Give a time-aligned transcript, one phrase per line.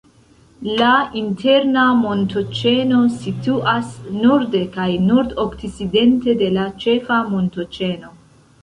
[0.77, 3.93] La Interna montoĉeno situas
[4.25, 8.17] norde kaj nord-okcidente de la Ĉefa montoĉeno.